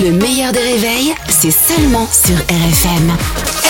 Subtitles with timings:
[0.00, 3.10] Le meilleur des réveils, c'est seulement sur RFM.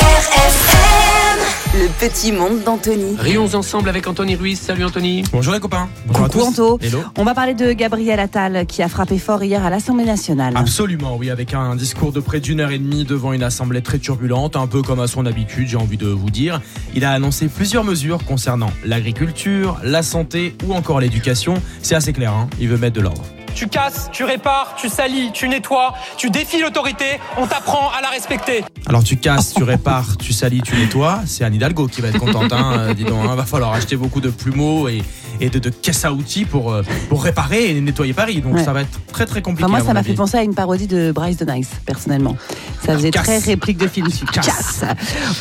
[0.01, 3.17] RFM Le petit monde d'Anthony.
[3.19, 4.61] Rions ensemble avec Anthony Ruiz.
[4.61, 5.25] Salut Anthony.
[5.33, 5.89] Bonjour les copains.
[6.07, 6.49] Bonjour Coucou à tous.
[6.49, 6.79] Anto.
[6.81, 7.01] Hello.
[7.19, 10.55] On va parler de Gabriel Attal qui a frappé fort hier à l'Assemblée nationale.
[10.57, 13.99] Absolument, oui, avec un discours de près d'une heure et demie devant une assemblée très
[13.99, 16.63] turbulente, un peu comme à son habitude, j'ai envie de vous dire.
[16.95, 21.55] Il a annoncé plusieurs mesures concernant l'agriculture, la santé ou encore l'éducation.
[21.83, 23.25] C'est assez clair, hein il veut mettre de l'ordre.
[23.55, 28.09] Tu casses, tu répares, tu salis, tu nettoies, tu défies l'autorité, on t'apprend à la
[28.09, 28.65] respecter.
[28.87, 31.21] Alors tu casses, tu répares, tu salis, tu nettoies.
[31.27, 33.25] C'est Anne Hidalgo qui va être contente, hein, dis donc.
[33.29, 33.35] hein.
[33.35, 35.03] va falloir acheter beaucoup de plumeaux et,
[35.43, 38.41] et de, de caisses à outils pour, euh, pour réparer et nettoyer Paris.
[38.41, 38.65] Donc Ouais.
[38.65, 39.65] ça va être très très compliqué.
[39.65, 42.37] Enfin, moi, ça m'a fait penser à une parodie de Bryce de Nice, personnellement.
[42.85, 43.25] Ça faisait Casse.
[43.25, 44.09] très réplique de film.
[44.33, 44.85] Casse.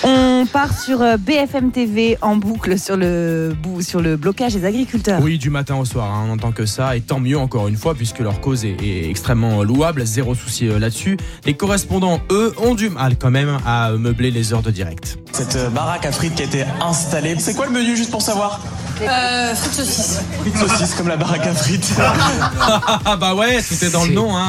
[0.03, 4.65] On part sur euh, BFM TV en boucle sur le, bou- sur le blocage des
[4.65, 5.19] agriculteurs.
[5.21, 7.77] Oui, du matin au soir, hein, on entend que ça, et tant mieux encore une
[7.77, 11.17] fois, puisque leur cause est, est extrêmement louable, zéro souci euh, là-dessus.
[11.45, 15.17] Les correspondants, eux, ont du mal quand même à meubler les heures de direct.
[15.31, 17.35] Cette baraque à frites qui a été installée.
[17.39, 18.59] C'est quoi le menu juste pour savoir?
[19.01, 20.21] Euh, frites saucisses.
[20.41, 21.91] Frites saucisses comme la baraque à frites.
[23.05, 24.35] Ah bah ouais, tout est dans le nom.
[24.37, 24.47] Hein.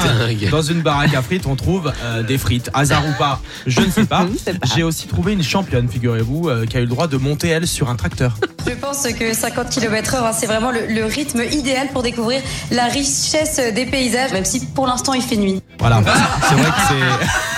[0.51, 2.71] Dans une baraque à frites, on trouve euh, des frites.
[2.75, 4.27] Hasard ou pas, je ne sais pas.
[4.33, 4.67] Je sais pas.
[4.75, 7.67] J'ai aussi trouvé une championne, figurez-vous, euh, qui a eu le droit de monter, elle,
[7.67, 8.37] sur un tracteur.
[8.67, 12.85] Je pense que 50 km/h, hein, c'est vraiment le, le rythme idéal pour découvrir la
[12.85, 15.63] richesse des paysages, même si pour l'instant il fait nuit.
[15.79, 16.03] Voilà,
[16.49, 17.27] c'est vrai que c'est...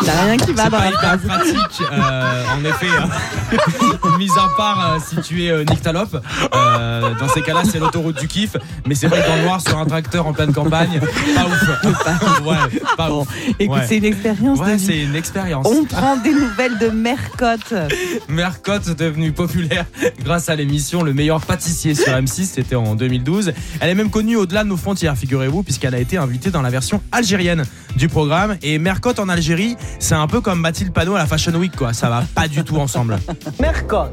[0.00, 1.26] Il n'y a rien qui va dans pas la hyper phrase.
[1.26, 2.86] pratique, euh, en effet.
[2.98, 3.08] hein.
[4.18, 6.08] Mis à part euh, si tu es euh, Nick Talop,
[6.54, 8.56] euh, dans ces cas-là, c'est l'autoroute du kiff.
[8.86, 11.00] Mais c'est vrai que dans le noir, sur un tracteur en pleine campagne,
[11.34, 12.44] pas ouf.
[12.46, 13.28] ouais, pas Bon, ouf.
[13.58, 13.84] écoute, Ouais.
[13.88, 15.66] c'est une expérience Ouais, c'est une expérience.
[15.68, 17.74] On prend des nouvelles de Mercotte.
[18.28, 19.84] Mercotte devenue populaire
[20.24, 23.52] grâce à l'émission Le meilleur pâtissier sur M6, c'était en 2012.
[23.80, 26.70] Elle est même connue au-delà de nos frontières, figurez-vous, puisqu'elle a été invitée dans la
[26.70, 27.64] version algérienne
[27.96, 28.56] du programme.
[28.62, 31.93] Et Mercotte en Algérie, c'est un peu comme Mathilde Panot à la Fashion Week, quoi.
[31.93, 33.19] Ça va pas du tout ensemble.
[33.59, 34.11] ميركوت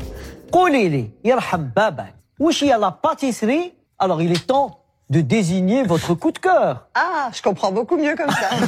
[0.53, 3.73] قولي لي يرحم بابك وش هي لا باتيسري
[4.03, 4.71] alors il est temps
[5.12, 8.50] de désigner votre coup de cœur Ah, je comprends beaucoup mieux comme ça.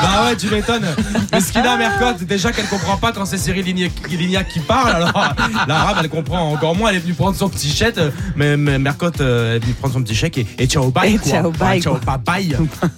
[0.00, 0.86] Bah ouais, tu m'étonnes.
[1.32, 4.90] Mais ce qu'il a, Mercotte, déjà qu'elle comprend pas quand c'est Cyril Lignac qui parle.
[4.90, 5.34] Alors,
[5.66, 6.90] l'arabe, elle comprend encore moins.
[6.90, 7.98] Elle est venue prendre son petit chèque.
[8.36, 11.14] Mais, mais Mercotte, euh, elle est venue prendre son petit chèque et, et ciao bye.
[11.14, 11.30] Et quoi.
[11.30, 12.18] ciao, bye, Ouais, ciao quoi.
[12.18, 12.56] bye.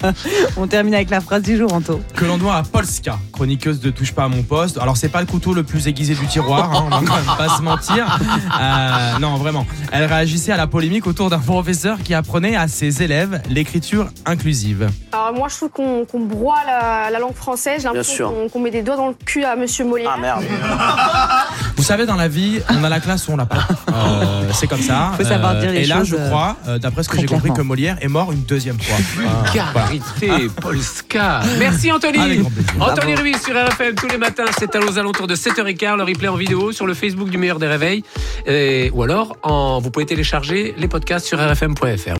[0.56, 2.00] On termine avec la phrase du jour, Anto.
[2.14, 4.78] Que l'on doit à Polska, chroniqueuse de Touche pas à mon poste.
[4.78, 7.36] Alors, c'est pas le couteau le plus aiguisé du tiroir, hein, on va quand même
[7.36, 8.18] pas se mentir.
[8.60, 9.66] Euh, non, vraiment.
[9.92, 14.88] Elle réagissait à la polémique autour d'un professeur qui apprenait à ses élèves l'écriture inclusive.
[15.10, 18.82] Alors moi je trouve qu'on broie la, la langue française, j'ai l'impression qu'on met des
[18.82, 20.12] doigts dans le cul à Monsieur Molière.
[20.14, 20.44] Ah merde.
[21.80, 23.66] Vous savez, dans la vie, on a la classe ou on l'a pas.
[23.88, 25.12] Euh, c'est comme ça.
[25.16, 27.50] Faut savoir dire les Et là, je euh, crois, euh, d'après ce que j'ai compris,
[27.52, 28.96] que Molière est mort une deuxième fois.
[29.22, 29.88] Ah.
[29.90, 31.40] Vulgarité, Polska.
[31.58, 32.42] Merci Anthony.
[32.78, 36.36] Anthony Ruiz sur RFM tous les matins, c'est aux alentours de 7h15, le replay en
[36.36, 38.04] vidéo sur le Facebook du meilleur des réveils.
[38.46, 42.19] Et- ou alors, en, vous pouvez télécharger les podcasts sur rfm.fr.